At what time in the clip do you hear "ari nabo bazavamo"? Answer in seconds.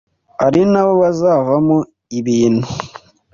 0.45-1.77